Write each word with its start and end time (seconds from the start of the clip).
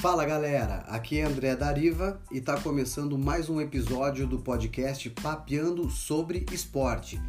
Fala 0.00 0.24
galera, 0.24 0.84
aqui 0.86 1.18
é 1.18 1.24
André 1.24 1.56
Dariva 1.56 2.20
e 2.30 2.38
está 2.38 2.56
começando 2.60 3.18
mais 3.18 3.50
um 3.50 3.60
episódio 3.60 4.28
do 4.28 4.38
podcast 4.38 5.10
Papeando 5.10 5.90
sobre 5.90 6.46
Esporte. 6.52 7.20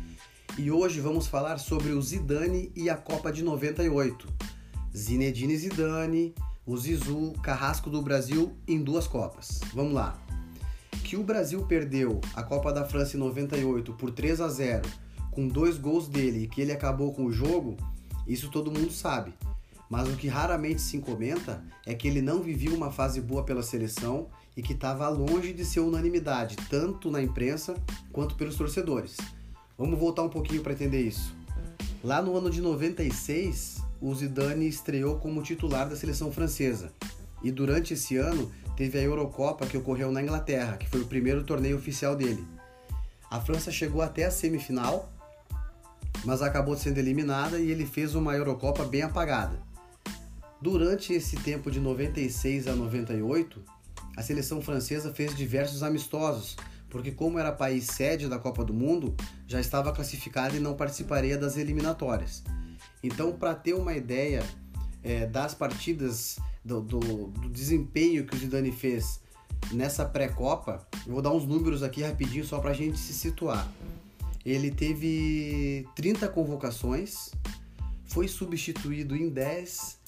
E 0.56 0.70
hoje 0.70 1.02
vamos 1.02 1.26
falar 1.26 1.58
sobre 1.58 1.94
o 1.94 2.00
Zidane 2.00 2.72
e 2.76 2.88
a 2.88 2.96
Copa 2.96 3.32
de 3.32 3.42
98. 3.42 4.28
Zinedine 4.96 5.58
Zidane, 5.58 6.36
o 6.64 6.78
Zizu, 6.78 7.34
carrasco 7.42 7.90
do 7.90 8.04
Brasil 8.04 8.56
em 8.68 8.84
duas 8.84 9.08
Copas. 9.08 9.62
Vamos 9.74 9.94
lá. 9.94 10.22
Que 11.04 11.18
o 11.18 11.24
Brasil 11.24 11.66
perdeu 11.66 12.22
a 12.36 12.44
Copa 12.44 12.72
da 12.72 12.86
França 12.86 13.18
em 13.18 13.20
98 13.20 13.94
por 13.94 14.12
3 14.12 14.42
a 14.42 14.48
0, 14.48 14.88
com 15.32 15.48
dois 15.48 15.76
gols 15.80 16.08
dele 16.08 16.44
e 16.44 16.48
que 16.48 16.62
ele 16.62 16.72
acabou 16.72 17.14
com 17.14 17.26
o 17.26 17.32
jogo, 17.32 17.78
isso 18.28 18.52
todo 18.52 18.72
mundo 18.72 18.92
sabe. 18.92 19.34
Mas 19.90 20.08
o 20.08 20.16
que 20.16 20.28
raramente 20.28 20.82
se 20.82 21.00
comenta 21.00 21.64
é 21.86 21.96
que 21.96 22.08
ele 22.08 22.22
não 22.22 22.42
vivia 22.42 22.74
uma 22.74 22.92
fase 22.92 23.20
boa 23.20 23.44
pela 23.44 23.64
seleção 23.64 24.28
e 24.56 24.62
que 24.62 24.74
estava 24.74 25.10
longe 25.10 25.52
de 25.52 25.66
ser 25.66 25.80
unanimidade, 25.80 26.56
tanto 26.70 27.10
na 27.10 27.22
imprensa 27.22 27.76
quanto 28.12 28.36
pelos 28.36 28.56
torcedores. 28.56 29.18
Vamos 29.78 29.98
voltar 29.98 30.22
um 30.22 30.30
pouquinho 30.30 30.62
para 30.62 30.74
entender 30.74 31.02
isso. 31.02 31.34
Lá 32.04 32.22
no 32.22 32.38
ano 32.38 32.50
de 32.50 32.62
96, 32.62 33.82
o 34.00 34.14
Zidane 34.14 34.68
estreou 34.68 35.18
como 35.18 35.42
titular 35.42 35.90
da 35.90 35.96
seleção 35.96 36.32
francesa. 36.32 36.94
E 37.42 37.52
durante 37.52 37.94
esse 37.94 38.16
ano 38.18 38.52
teve 38.76 39.00
a 39.00 39.02
Eurocopa 39.02 39.66
que 39.66 39.78
ocorreu 39.78 40.12
na 40.12 40.22
Inglaterra, 40.22 40.78
que 40.78 40.88
foi 40.88 41.02
o 41.02 41.08
primeiro 41.08 41.44
torneio 41.44 41.78
oficial 41.78 42.16
dele. 42.16 42.46
A 43.30 43.42
França 43.42 43.72
chegou 43.72 44.02
até 44.02 44.26
a 44.26 44.32
semifinal, 44.32 45.12
mas 46.26 46.42
acabou 46.42 46.76
sendo 46.76 46.98
eliminada 46.98 47.60
e 47.60 47.72
ele 47.72 47.86
fez 47.86 48.16
uma 48.16 48.36
Eurocopa 48.36 48.84
bem 48.84 49.02
apagada. 49.02 49.69
Durante 50.62 51.14
esse 51.14 51.38
tempo 51.38 51.72
de 51.72 51.80
96 51.80 52.68
a 52.68 52.76
98, 52.76 53.64
a 54.18 54.22
seleção 54.22 54.62
francesa 54.62 55.14
fez 55.14 55.34
diversos 55.34 55.84
amistosos, 55.84 56.58
porque 56.90 57.12
como 57.12 57.40
era 57.40 57.52
país 57.52 57.86
sede 57.86 58.28
da 58.28 58.38
Copa 58.38 58.66
do 58.66 58.74
Mundo, 58.74 59.16
já 59.48 59.62
estava 59.62 59.94
classificada 59.94 60.58
e 60.58 60.60
não 60.60 60.76
participaria 60.76 61.38
das 61.38 61.56
eliminatórias. 61.56 62.44
Então, 63.02 63.32
para 63.32 63.56
ter 63.56 63.74
uma 63.74 63.94
ideia 63.94 64.44
é, 65.02 65.26
das 65.26 65.54
partidas, 65.54 66.38
do, 66.66 66.82
do, 66.82 67.00
do, 67.00 67.50
desempenho 67.50 68.26
que 68.26 68.36
o 68.36 68.38
Zidane 68.38 68.74
fez 68.74 69.22
nessa 69.72 70.04
pré-copa, 70.04 70.86
eu 71.08 71.14
vou 71.14 71.22
dar 71.22 71.32
uns 71.32 71.46
números 71.46 71.84
aqui 71.84 72.02
rapidinho 72.02 72.44
só 72.44 72.60
para 72.60 72.72
a 72.72 72.74
gente 72.74 73.00
se 73.00 73.14
situar. 73.14 73.72
Ele 74.46 74.72
teve 74.72 75.88
30 75.96 76.28
convocações, 76.28 77.32
foi 78.06 78.28
substituído 78.28 79.16
em 79.16 79.30
10 79.30 79.99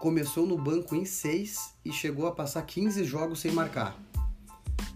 começou 0.00 0.46
no 0.46 0.56
banco 0.56 0.96
em 0.96 1.04
6 1.04 1.74
e 1.84 1.92
chegou 1.92 2.26
a 2.26 2.32
passar 2.32 2.62
15 2.62 3.04
jogos 3.04 3.38
sem 3.38 3.52
marcar. 3.52 3.94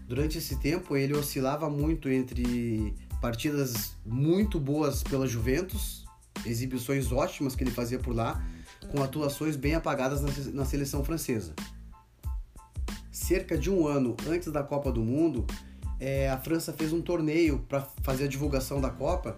Durante 0.07 0.39
esse 0.39 0.59
tempo, 0.59 0.97
ele 0.97 1.15
oscilava 1.15 1.69
muito 1.69 2.09
entre 2.09 2.95
partidas 3.21 3.95
muito 4.03 4.59
boas 4.59 5.03
pela 5.03 5.27
Juventus, 5.27 6.05
exibições 6.43 7.11
ótimas 7.11 7.55
que 7.55 7.63
ele 7.63 7.71
fazia 7.71 7.99
por 7.99 8.15
lá, 8.15 8.43
com 8.91 9.01
atuações 9.01 9.55
bem 9.55 9.75
apagadas 9.75 10.21
na, 10.51 10.65
seleção 10.65 11.03
francesa. 11.03 11.53
Cerca 13.11 13.55
de 13.55 13.69
um 13.69 13.87
ano 13.87 14.17
antes 14.27 14.51
da 14.51 14.63
Copa 14.63 14.91
do 14.91 15.01
Mundo, 15.01 15.45
é, 15.99 16.29
a 16.29 16.37
França 16.39 16.73
fez 16.73 16.91
um 16.91 17.01
torneio 17.01 17.59
para 17.69 17.81
fazer 18.01 18.25
a 18.25 18.27
divulgação 18.27 18.81
da 18.81 18.89
Copa 18.89 19.37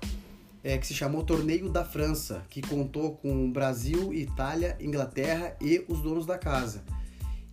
é, 0.67 0.77
que 0.77 0.85
se 0.85 0.93
chamou 0.93 1.23
Torneio 1.23 1.69
da 1.69 1.85
França, 1.85 2.43
que 2.49 2.61
contou 2.61 3.15
com 3.15 3.49
Brasil, 3.49 4.13
Itália, 4.13 4.75
Inglaterra 4.81 5.55
e 5.61 5.85
os 5.87 6.01
donos 6.01 6.25
da 6.25 6.37
casa. 6.37 6.83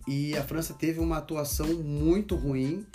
E 0.05 0.35
a 0.35 0.43
França 0.43 0.73
teve 0.73 0.99
uma 0.99 1.19
atuação 1.19 1.65
muito 1.75 2.35
ruim, 2.35 2.85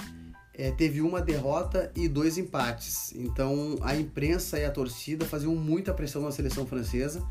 é, 0.53 0.71
teve 0.73 1.01
uma 1.01 1.23
derrota 1.23 1.91
e 1.97 2.07
dois 2.07 2.37
empates. 2.37 3.15
Então 3.15 3.79
a 3.81 3.97
imprensa 3.97 4.59
e 4.59 4.65
a 4.67 4.71
torcida 4.71 5.25
faziam 5.25 5.55
muita 5.57 5.95
pressão 5.95 6.21
na 6.21 6.31
seleção 6.31 6.67
francesa, 6.67 7.27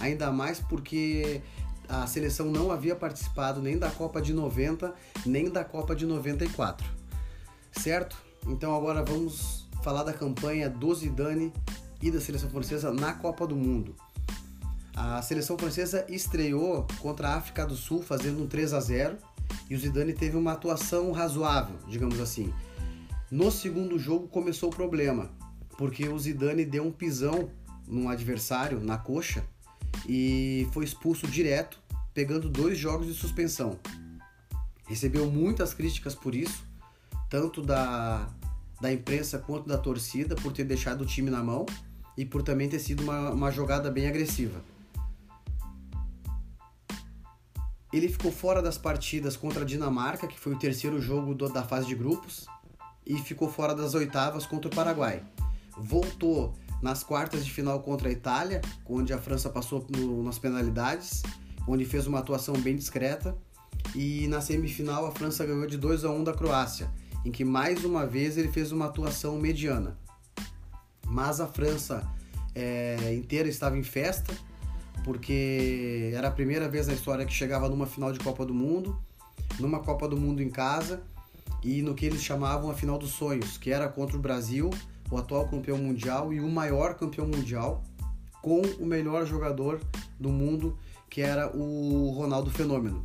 ainda 0.00 0.32
mais 0.32 0.58
porque 0.58 1.42
a 1.86 2.06
seleção 2.06 2.46
não 2.50 2.72
havia 2.72 2.96
participado 2.96 3.60
nem 3.60 3.76
da 3.76 3.90
Copa 3.90 4.22
de 4.22 4.32
90, 4.32 4.94
nem 5.26 5.50
da 5.50 5.64
Copa 5.64 5.94
de 5.94 6.06
94. 6.06 6.86
Certo? 7.72 8.16
Então 8.46 8.74
agora 8.74 9.04
vamos 9.04 9.68
falar 9.82 10.02
da 10.02 10.14
campanha 10.14 10.70
do 10.70 10.94
Zidane 10.94 11.52
e 12.02 12.10
da 12.10 12.20
seleção 12.20 12.50
francesa 12.50 12.92
na 12.92 13.14
Copa 13.14 13.46
do 13.46 13.56
Mundo. 13.56 13.94
A 14.94 15.22
seleção 15.22 15.56
francesa 15.56 16.04
estreou 16.08 16.86
contra 16.98 17.28
a 17.28 17.36
África 17.36 17.64
do 17.64 17.76
Sul 17.76 18.02
fazendo 18.02 18.42
um 18.42 18.46
3 18.46 18.74
a 18.74 18.80
0 18.80 19.16
e 19.70 19.74
o 19.74 19.78
Zidane 19.78 20.12
teve 20.12 20.36
uma 20.36 20.52
atuação 20.52 21.12
razoável, 21.12 21.76
digamos 21.88 22.20
assim. 22.20 22.52
No 23.30 23.50
segundo 23.50 23.98
jogo 23.98 24.28
começou 24.28 24.68
o 24.68 24.74
problema, 24.74 25.30
porque 25.78 26.08
o 26.08 26.18
Zidane 26.18 26.64
deu 26.64 26.84
um 26.84 26.92
pisão 26.92 27.50
num 27.88 28.08
adversário 28.08 28.80
na 28.80 28.98
coxa 28.98 29.44
e 30.06 30.68
foi 30.72 30.84
expulso 30.84 31.26
direto, 31.26 31.80
pegando 32.12 32.50
dois 32.50 32.76
jogos 32.76 33.06
de 33.06 33.14
suspensão. 33.14 33.78
Recebeu 34.86 35.30
muitas 35.30 35.72
críticas 35.72 36.14
por 36.14 36.34
isso, 36.34 36.64
tanto 37.30 37.62
da, 37.62 38.28
da 38.80 38.92
imprensa 38.92 39.38
quanto 39.38 39.66
da 39.66 39.78
torcida, 39.78 40.34
por 40.34 40.52
ter 40.52 40.64
deixado 40.64 41.00
o 41.00 41.06
time 41.06 41.30
na 41.30 41.42
mão 41.42 41.64
e 42.16 42.24
por 42.24 42.42
também 42.42 42.68
ter 42.68 42.78
sido 42.78 43.02
uma, 43.02 43.30
uma 43.30 43.50
jogada 43.50 43.90
bem 43.90 44.06
agressiva. 44.06 44.62
Ele 47.92 48.08
ficou 48.08 48.32
fora 48.32 48.62
das 48.62 48.78
partidas 48.78 49.36
contra 49.36 49.62
a 49.62 49.66
Dinamarca, 49.66 50.26
que 50.26 50.38
foi 50.38 50.54
o 50.54 50.58
terceiro 50.58 51.00
jogo 51.00 51.34
do, 51.34 51.48
da 51.48 51.62
fase 51.62 51.86
de 51.86 51.94
grupos, 51.94 52.46
e 53.06 53.18
ficou 53.18 53.50
fora 53.50 53.74
das 53.74 53.94
oitavas 53.94 54.46
contra 54.46 54.70
o 54.70 54.74
Paraguai. 54.74 55.22
Voltou 55.76 56.54
nas 56.80 57.04
quartas 57.04 57.44
de 57.44 57.50
final 57.50 57.80
contra 57.80 58.08
a 58.08 58.12
Itália, 58.12 58.62
onde 58.88 59.12
a 59.12 59.18
França 59.18 59.50
passou 59.50 59.86
no, 59.90 60.22
nas 60.22 60.38
penalidades, 60.38 61.22
onde 61.68 61.84
fez 61.84 62.06
uma 62.06 62.20
atuação 62.20 62.54
bem 62.54 62.74
discreta, 62.74 63.36
e 63.94 64.26
na 64.28 64.40
semifinal 64.40 65.06
a 65.06 65.12
França 65.12 65.44
ganhou 65.44 65.66
de 65.66 65.76
2 65.76 66.04
a 66.04 66.10
1 66.10 66.24
da 66.24 66.32
Croácia, 66.32 66.90
em 67.24 67.30
que 67.30 67.44
mais 67.44 67.84
uma 67.84 68.06
vez 68.06 68.38
ele 68.38 68.48
fez 68.48 68.72
uma 68.72 68.86
atuação 68.86 69.38
mediana 69.38 69.98
mas 71.12 71.40
a 71.40 71.46
França 71.46 72.08
é, 72.54 73.14
inteira 73.14 73.46
estava 73.46 73.76
em 73.76 73.82
festa, 73.82 74.32
porque 75.04 76.10
era 76.14 76.28
a 76.28 76.30
primeira 76.30 76.70
vez 76.70 76.86
na 76.86 76.94
história 76.94 77.26
que 77.26 77.32
chegava 77.34 77.68
numa 77.68 77.84
final 77.84 78.10
de 78.12 78.18
Copa 78.18 78.46
do 78.46 78.54
Mundo, 78.54 78.98
numa 79.60 79.80
Copa 79.80 80.08
do 80.08 80.16
Mundo 80.16 80.42
em 80.42 80.48
casa 80.48 81.02
e 81.62 81.82
no 81.82 81.94
que 81.94 82.06
eles 82.06 82.22
chamavam 82.22 82.70
a 82.70 82.74
final 82.74 82.96
dos 82.96 83.10
sonhos, 83.10 83.58
que 83.58 83.70
era 83.70 83.88
contra 83.88 84.16
o 84.16 84.20
Brasil, 84.20 84.70
o 85.10 85.18
atual 85.18 85.46
campeão 85.46 85.76
mundial 85.76 86.32
e 86.32 86.40
o 86.40 86.48
maior 86.48 86.94
campeão 86.94 87.26
mundial, 87.26 87.84
com 88.40 88.62
o 88.80 88.86
melhor 88.86 89.26
jogador 89.26 89.82
do 90.18 90.30
mundo, 90.30 90.78
que 91.10 91.20
era 91.20 91.54
o 91.54 92.10
Ronaldo 92.16 92.50
Fenômeno. 92.50 93.04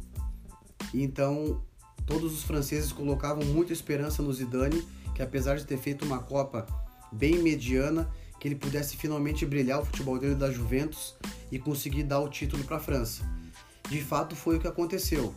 Então, 0.93 1.61
todos 2.05 2.33
os 2.33 2.43
franceses 2.43 2.93
colocavam 2.93 3.43
muita 3.43 3.73
esperança 3.73 4.23
no 4.23 4.31
Zidane, 4.31 4.81
que 5.13 5.21
apesar 5.21 5.57
de 5.57 5.65
ter 5.65 5.77
feito 5.77 6.05
uma 6.05 6.19
Copa 6.19 6.86
bem 7.11 7.39
mediana, 7.39 8.09
que 8.39 8.47
ele 8.47 8.55
pudesse 8.55 8.95
finalmente 8.95 9.45
brilhar 9.45 9.81
o 9.81 9.85
futebol 9.85 10.19
dele 10.19 10.35
da 10.35 10.51
Juventus 10.51 11.15
e 11.51 11.57
conseguir 11.57 12.03
dar 12.03 12.19
o 12.19 12.29
título 12.29 12.63
para 12.63 12.77
a 12.77 12.79
França. 12.79 13.23
De 13.89 14.01
fato, 14.01 14.35
foi 14.35 14.57
o 14.57 14.59
que 14.59 14.67
aconteceu. 14.67 15.33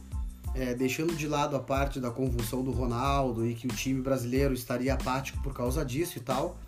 É, 0.54 0.74
deixando 0.74 1.14
de 1.14 1.28
lado 1.28 1.54
a 1.54 1.60
parte 1.60 2.00
da 2.00 2.10
convulsão 2.10 2.62
do 2.64 2.72
Ronaldo 2.72 3.46
e 3.46 3.54
que 3.54 3.68
o 3.68 3.70
time 3.70 4.00
brasileiro 4.00 4.52
estaria 4.52 4.94
apático 4.94 5.40
por 5.42 5.54
causa 5.54 5.84
disso 5.84 6.18
e 6.18 6.20
tal, 6.20 6.58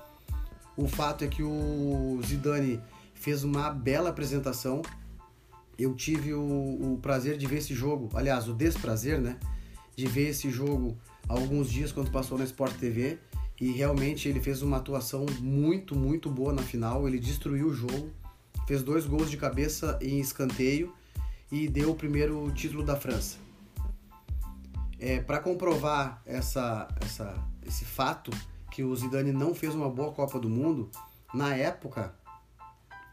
o 0.77 0.87
fato 0.87 1.25
é 1.25 1.27
que 1.27 1.43
o 1.43 2.21
Zidane 2.25 2.81
fez 3.15 3.43
uma 3.43 3.71
bela 3.71 4.11
apresentação. 4.11 4.83
Eu 5.77 5.95
tive 5.95 6.33
o, 6.33 6.41
o 6.41 6.99
prazer 7.03 7.37
de 7.37 7.47
ver 7.47 7.59
esse 7.59 7.75
jogo, 7.75 8.09
aliás, 8.15 8.49
o 8.49 8.55
desprazer, 8.55 9.21
né? 9.21 9.37
De 9.97 10.07
ver 10.07 10.29
esse 10.29 10.49
jogo 10.49 10.97
alguns 11.29 11.69
dias 11.69 11.91
quando 11.93 12.11
passou 12.11 12.39
na 12.39 12.45
Sport 12.45 12.75
TV 12.77 13.19
e 13.63 13.71
realmente 13.71 14.29
ele 14.29 14.41
fez 14.41 14.61
uma 14.61 14.79
atuação 14.79 15.25
muito, 15.39 15.95
muito 15.95 16.29
boa 16.29 16.53
na 16.53 16.63
final. 16.63 17.07
Ele 17.07 17.21
destruiu 17.21 17.69
o 17.69 17.73
jogo, 17.73 18.11
fez 18.67 18.83
dois 18.83 19.07
gols 19.07 19.31
de 19.31 19.37
cabeça 19.37 19.97
em 20.03 20.19
escanteio 20.19 20.93
e 21.49 21.69
deu 21.69 21.93
o 21.93 21.95
primeiro 21.95 22.51
título 22.51 22.83
da 22.83 22.97
França. 22.97 23.37
É, 24.99 25.21
Para 25.21 25.39
comprovar 25.39 26.21
essa, 26.27 26.89
essa, 27.01 27.37
esse 27.65 27.85
fato 27.85 28.33
que 28.69 28.83
o 28.83 28.97
Zidane 28.97 29.31
não 29.31 29.55
fez 29.55 29.77
uma 29.77 29.89
boa 29.89 30.11
Copa 30.11 30.41
do 30.41 30.51
Mundo, 30.51 30.91
na 31.33 31.55
época 31.55 32.13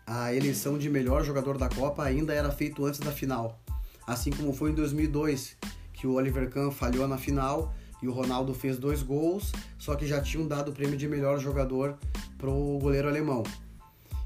a 0.03 0.33
eleição 0.33 0.79
de 0.79 0.89
melhor 0.89 1.23
jogador 1.23 1.59
da 1.59 1.69
Copa 1.69 2.03
ainda 2.03 2.33
era 2.33 2.49
feito 2.49 2.83
antes 2.87 2.99
da 2.99 3.11
final, 3.11 3.61
assim 4.07 4.31
como 4.31 4.51
foi 4.51 4.71
em 4.71 4.73
2002 4.73 5.57
que 5.93 6.07
o 6.07 6.13
Oliver 6.13 6.49
Kahn 6.49 6.71
falhou 6.71 7.07
na 7.07 7.19
final 7.19 7.71
e 8.01 8.07
o 8.07 8.11
Ronaldo 8.11 8.53
fez 8.53 8.77
dois 8.77 9.03
gols, 9.03 9.51
só 9.77 9.95
que 9.95 10.07
já 10.07 10.21
tinham 10.21 10.47
dado 10.47 10.71
o 10.71 10.73
prêmio 10.73 10.97
de 10.97 11.07
melhor 11.07 11.39
jogador 11.39 11.97
pro 12.37 12.79
goleiro 12.81 13.07
alemão. 13.07 13.43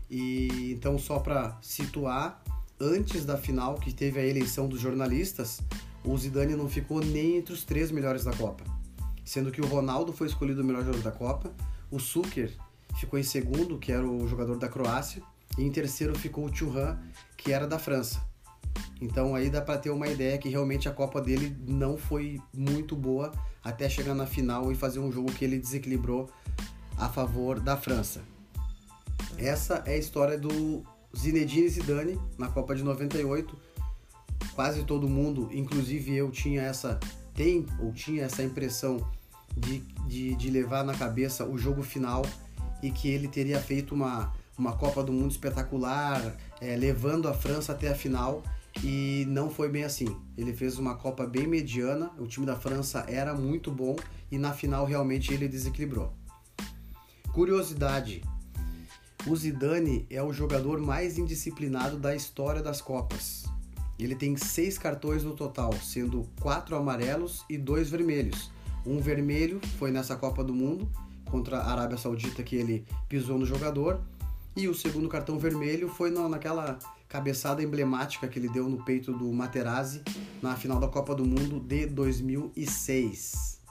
E 0.10 0.74
então 0.74 0.98
só 0.98 1.20
para 1.20 1.58
situar, 1.62 2.42
antes 2.80 3.26
da 3.26 3.38
final 3.38 3.76
que 3.76 3.94
teve 3.94 4.20
a 4.20 4.26
eleição 4.26 4.68
dos 4.68 4.80
jornalistas, 4.80 5.62
o 6.04 6.16
Zidane 6.18 6.56
não 6.56 6.70
ficou 6.70 7.00
nem 7.00 7.38
entre 7.38 7.54
os 7.54 7.64
três 7.64 7.92
melhores 7.92 8.24
da 8.24 8.34
Copa. 8.34 8.64
Sendo 9.26 9.52
que 9.52 9.62
o 9.62 9.66
Ronaldo 9.66 10.12
foi 10.12 10.28
escolhido 10.28 10.62
o 10.62 10.66
melhor 10.66 10.84
jogador 10.84 11.02
da 11.02 11.12
Copa, 11.12 11.52
o 11.90 12.00
Suker 12.00 12.52
ficou 13.00 13.18
em 13.18 13.24
segundo, 13.24 13.80
que 13.80 13.92
era 13.92 14.06
o 14.06 14.28
jogador 14.28 14.58
da 14.58 14.68
Croácia, 14.68 15.24
e 15.58 15.64
em 15.64 15.72
terceiro 15.72 16.18
ficou 16.18 16.46
o 16.46 16.52
Thuram, 16.52 16.98
que 17.38 17.52
era 17.52 17.66
da 17.66 17.80
França. 17.80 18.22
Então 19.02 19.36
aí 19.36 19.50
dá 19.50 19.62
para 19.62 19.78
ter 19.78 19.90
uma 19.90 20.08
ideia 20.08 20.38
que 20.38 20.50
realmente 20.50 20.88
a 20.88 20.92
Copa 20.92 21.22
dele 21.22 21.56
não 21.68 21.98
foi 21.98 22.40
muito 22.54 22.96
boa 22.96 23.32
até 23.64 23.88
chegar 23.88 24.14
na 24.14 24.26
final 24.26 24.72
e 24.72 24.76
fazer 24.76 25.00
um 25.00 25.12
jogo 25.12 25.32
que 25.32 25.46
ele 25.46 25.58
desequilibrou 25.58 26.30
a 26.98 27.10
favor 27.10 27.60
da 27.60 27.78
França. 27.78 28.22
Essa 29.38 29.84
é 29.86 29.94
a 29.94 29.98
história 29.98 30.38
do 30.38 30.84
Zinedine 31.16 31.70
Zidane 31.70 32.20
na 32.38 32.48
Copa 32.48 32.76
de 32.76 32.84
98. 32.84 33.58
Quase 34.54 34.84
todo 34.84 35.08
mundo, 35.08 35.50
inclusive 35.52 36.16
eu, 36.16 36.30
tinha 36.30 36.62
essa 36.62 37.00
tem 37.34 37.66
ou 37.80 37.92
tinha 37.92 38.26
essa 38.26 38.44
impressão 38.44 39.10
de, 39.58 39.80
de, 40.08 40.36
de 40.36 40.50
levar 40.50 40.84
na 40.84 40.94
cabeça 40.94 41.46
o 41.46 41.58
jogo 41.58 41.82
final 41.82 42.24
e 42.82 42.92
que 42.92 43.08
ele 43.08 43.28
teria 43.28 43.60
feito 43.60 43.96
uma, 43.96 44.34
uma 44.58 44.74
Copa 44.74 45.04
do 45.04 45.12
Mundo 45.12 45.32
espetacular, 45.32 46.36
é, 46.62 46.76
levando 46.76 47.28
a 47.28 47.34
França 47.34 47.72
até 47.72 47.90
a 47.90 47.96
final 47.96 48.44
e 48.82 49.26
não 49.28 49.50
foi 49.50 49.70
bem 49.70 49.84
assim. 49.84 50.16
Ele 50.38 50.54
fez 50.54 50.80
uma 50.80 50.96
Copa 50.96 51.28
bem 51.28 51.46
mediana, 51.46 52.12
o 52.18 52.26
time 52.26 52.46
da 52.46 52.56
França 52.56 53.06
era 53.08 53.34
muito 53.34 53.72
bom 53.72 53.96
e 54.32 54.38
na 54.38 54.54
final 54.54 54.86
realmente 54.86 55.34
ele 55.34 55.48
desequilibrou. 55.48 56.14
Curiosidade: 57.34 58.22
o 59.28 59.36
Zidane 59.36 60.06
é 60.10 60.22
o 60.22 60.34
jogador 60.34 60.80
mais 60.80 61.18
indisciplinado 61.18 61.98
da 61.98 62.16
história 62.16 62.62
das 62.62 62.82
Copas. 62.82 63.44
Ele 63.98 64.16
tem 64.16 64.36
seis 64.36 64.78
cartões 64.78 65.24
no 65.24 65.36
total, 65.36 65.72
sendo 65.74 66.28
quatro 66.42 66.76
amarelos 66.76 67.46
e 67.50 67.58
dois 67.58 67.90
vermelhos. 67.90 68.52
Um 68.86 69.00
vermelho 69.00 69.62
foi 69.78 69.92
nessa 69.92 70.16
Copa 70.16 70.44
do 70.44 70.54
Mundo 70.54 70.90
contra 71.26 71.60
a 71.60 71.72
Arábia 71.72 71.98
Saudita 71.98 72.44
que 72.44 72.56
ele 72.56 72.86
pisou 73.08 73.40
no 73.40 73.46
jogador 73.46 74.02
e 74.56 74.68
o 74.68 74.76
segundo 74.76 75.08
cartão 75.08 75.40
vermelho 75.40 75.88
foi 75.88 76.12
naquela 76.12 76.78
cabeçada 77.14 77.62
emblemática 77.62 78.28
que 78.28 78.40
ele 78.40 78.50
deu 78.50 78.68
no 78.68 78.84
peito 78.84 79.14
do 79.14 79.32
Materazzi 79.32 80.02
na 80.42 80.56
final 80.56 80.80
da 80.80 80.88
Copa 80.88 81.14
do 81.14 81.24
Mundo 81.24 81.60
de 81.60 81.86
2006. 81.86 83.62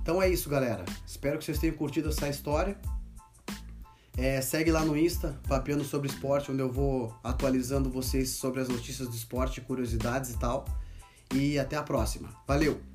Então 0.00 0.22
é 0.22 0.30
isso, 0.30 0.48
galera. 0.48 0.82
Espero 1.06 1.38
que 1.38 1.44
vocês 1.44 1.58
tenham 1.58 1.76
curtido 1.76 2.08
essa 2.08 2.30
história. 2.30 2.78
É, 4.16 4.40
segue 4.40 4.70
lá 4.70 4.86
no 4.86 4.96
Insta, 4.96 5.38
Papeando 5.46 5.84
sobre 5.84 6.08
Esporte, 6.08 6.50
onde 6.50 6.62
eu 6.62 6.72
vou 6.72 7.14
atualizando 7.22 7.90
vocês 7.90 8.30
sobre 8.30 8.62
as 8.62 8.70
notícias 8.70 9.06
do 9.06 9.14
esporte, 9.14 9.60
curiosidades 9.60 10.30
e 10.30 10.38
tal. 10.38 10.64
E 11.34 11.58
até 11.58 11.76
a 11.76 11.82
próxima. 11.82 12.30
Valeu! 12.48 12.91